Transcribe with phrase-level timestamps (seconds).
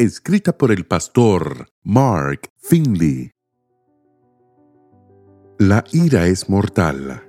[0.00, 3.32] escrita por el pastor Mark Finley.
[5.58, 7.22] La ira es mortal.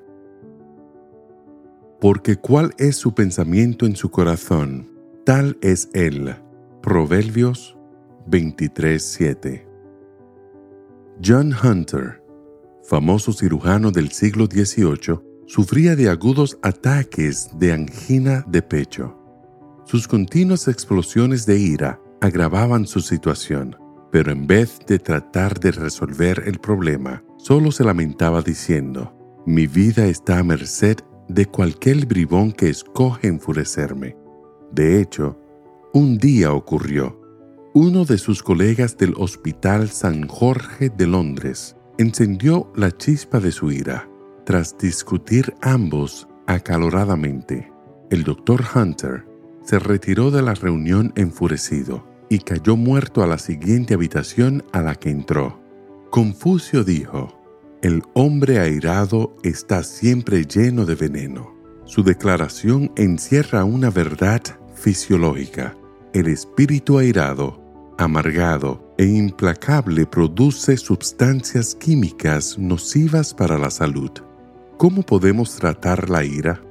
[2.00, 4.90] Porque cuál es su pensamiento en su corazón,
[5.26, 6.34] tal es él.
[6.82, 7.78] Proverbios
[8.28, 9.68] 23:7.
[11.22, 12.24] John Hunter,
[12.86, 19.18] famoso cirujano del siglo XVIII, sufría de agudos ataques de angina de pecho.
[19.84, 23.76] Sus continuas explosiones de ira agravaban su situación,
[24.12, 29.14] pero en vez de tratar de resolver el problema, solo se lamentaba diciendo,
[29.46, 34.16] mi vida está a merced de cualquier bribón que escoge enfurecerme.
[34.72, 35.38] De hecho,
[35.94, 37.20] un día ocurrió.
[37.74, 43.72] Uno de sus colegas del Hospital San Jorge de Londres encendió la chispa de su
[43.72, 44.08] ira.
[44.46, 47.72] Tras discutir ambos acaloradamente,
[48.10, 49.26] el doctor Hunter
[49.64, 54.96] se retiró de la reunión enfurecido y cayó muerto a la siguiente habitación a la
[54.96, 55.62] que entró.
[56.12, 57.38] Confucio dijo,
[57.82, 61.54] el hombre airado está siempre lleno de veneno.
[61.84, 64.42] Su declaración encierra una verdad
[64.76, 65.76] fisiológica.
[66.14, 67.62] El espíritu airado,
[67.98, 74.12] amargado e implacable produce sustancias químicas nocivas para la salud.
[74.78, 76.62] ¿Cómo podemos tratar la ira?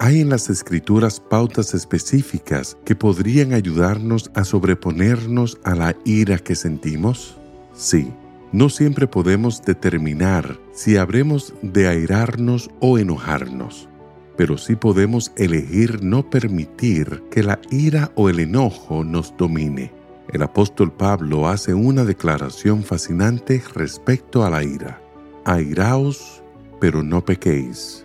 [0.00, 6.54] ¿Hay en las escrituras pautas específicas que podrían ayudarnos a sobreponernos a la ira que
[6.54, 7.36] sentimos?
[7.74, 8.12] Sí,
[8.52, 13.88] no siempre podemos determinar si habremos de airarnos o enojarnos,
[14.36, 19.92] pero sí podemos elegir no permitir que la ira o el enojo nos domine.
[20.32, 25.02] El apóstol Pablo hace una declaración fascinante respecto a la ira.
[25.44, 26.40] Airaos,
[26.78, 28.04] pero no pequéis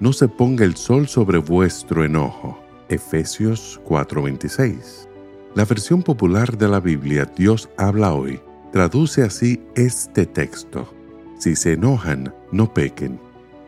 [0.00, 2.58] no se ponga el sol sobre vuestro enojo.
[2.88, 5.08] Efesios 4:26.
[5.54, 8.40] La versión popular de la Biblia Dios habla hoy
[8.72, 10.92] traduce así este texto.
[11.38, 13.18] Si se enojan, no pequen,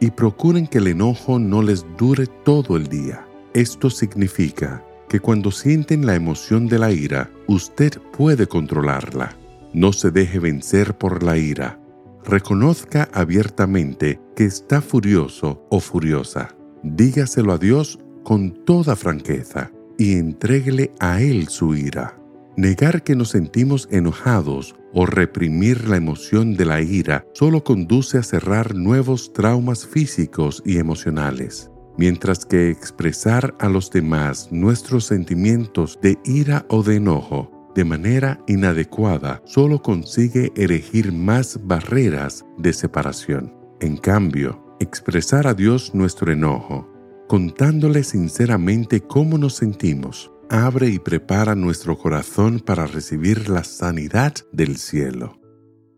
[0.01, 3.27] y procuren que el enojo no les dure todo el día.
[3.55, 9.35] Esto significa que cuando sienten la emoción de la ira, usted puede controlarla.
[9.73, 11.79] No se deje vencer por la ira,
[12.25, 16.55] reconozca abiertamente que está furioso o furiosa.
[16.85, 22.17] Dígaselo a Dios con toda franqueza y entréguele a Él su ira.
[22.57, 28.23] Negar que nos sentimos enojados o reprimir la emoción de la ira solo conduce a
[28.23, 36.17] cerrar nuevos traumas físicos y emocionales, mientras que expresar a los demás nuestros sentimientos de
[36.25, 43.58] ira o de enojo de manera inadecuada solo consigue erigir más barreras de separación.
[43.81, 46.89] En cambio, expresar a Dios nuestro enojo,
[47.29, 54.77] contándole sinceramente cómo nos sentimos, abre y prepara nuestro corazón para recibir la sanidad del
[54.77, 55.39] cielo.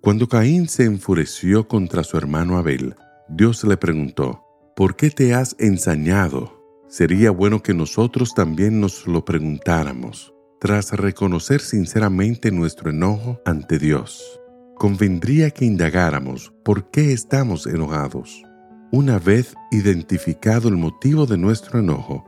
[0.02, 2.96] Cuando Caín se enfureció contra su hermano Abel,
[3.28, 4.42] Dios le preguntó,
[4.74, 6.60] ¿por qué te has ensañado?
[6.88, 14.39] Sería bueno que nosotros también nos lo preguntáramos tras reconocer sinceramente nuestro enojo ante Dios.
[14.80, 18.42] Convendría que indagáramos por qué estamos enojados.
[18.90, 22.24] Una vez identificado el motivo de nuestro enojo,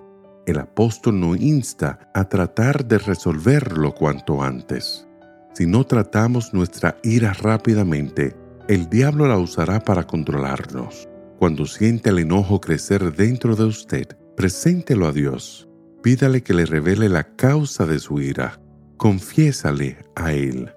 [0.47, 5.09] el apóstol nos insta a tratar de resolverlo cuanto antes.
[5.55, 8.37] Si no tratamos nuestra ira rápidamente,
[8.69, 11.09] el diablo la usará para controlarnos.
[11.39, 15.71] Cuando siente el enojo crecer dentro de usted, preséntelo a Dios
[16.03, 18.61] Pídale que le revele la causa de su ira.
[18.99, 20.69] Confiésale a él.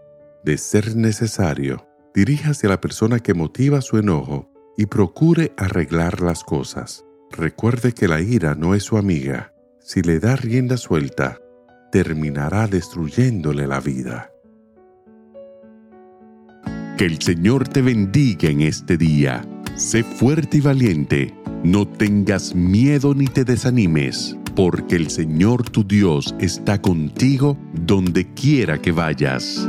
[0.45, 6.43] De ser necesario, diríjase a la persona que motiva su enojo y procure arreglar las
[6.43, 7.03] cosas.
[7.31, 9.55] Recuerde que la ira no es su amiga.
[9.79, 11.39] Si le da rienda suelta,
[11.91, 14.29] terminará destruyéndole la vida.
[16.99, 19.43] Que el Señor te bendiga en este día.
[19.73, 21.33] Sé fuerte y valiente.
[21.63, 28.81] No tengas miedo ni te desanimes porque el Señor tu Dios está contigo donde quiera
[28.81, 29.67] que vayas.